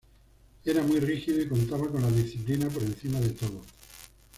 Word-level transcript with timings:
Era 0.65 0.81
muy 0.81 0.99
rígido 0.99 1.39
y 1.43 1.47
contaba 1.47 1.87
con 1.87 2.01
la 2.01 2.09
disciplina 2.09 2.67
por 2.69 2.81
encima 2.81 3.19
de 3.19 3.29
todo. 3.33 3.61